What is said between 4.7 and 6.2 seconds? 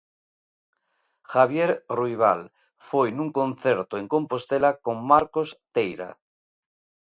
con Marcos Teira.